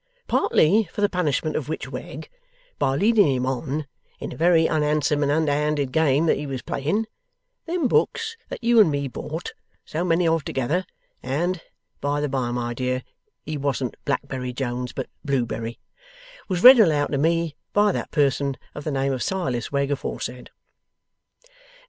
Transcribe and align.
Partly 0.27 0.85
for 0.91 0.99
the 1.01 1.09
punishment 1.09 1.55
of 1.55 1.69
which 1.69 1.87
Wegg, 1.91 2.27
by 2.79 2.95
leading 2.95 3.27
him 3.35 3.45
on 3.45 3.85
in 4.19 4.33
a 4.33 4.35
very 4.35 4.65
unhandsome 4.65 5.21
and 5.21 5.31
underhanded 5.31 5.91
game 5.91 6.25
that 6.25 6.37
he 6.37 6.47
was 6.47 6.63
playing, 6.63 7.05
them 7.67 7.87
books 7.87 8.35
that 8.49 8.63
you 8.63 8.79
and 8.79 8.89
me 8.89 9.07
bought 9.07 9.53
so 9.85 10.03
many 10.03 10.27
of 10.27 10.43
together 10.43 10.87
(and, 11.21 11.61
by 11.99 12.19
the 12.19 12.27
by, 12.27 12.49
my 12.49 12.73
dear, 12.73 13.03
he 13.45 13.57
wasn't 13.57 13.95
Blackberry 14.03 14.51
Jones, 14.53 14.91
but 14.91 15.07
Blewberry) 15.23 15.79
was 16.47 16.63
read 16.63 16.79
aloud 16.79 17.11
to 17.11 17.19
me 17.19 17.55
by 17.71 17.91
that 17.91 18.09
person 18.09 18.57
of 18.73 18.83
the 18.85 18.91
name 18.91 19.13
of 19.13 19.21
Silas 19.21 19.71
Wegg 19.71 19.91
aforesaid. 19.91 20.49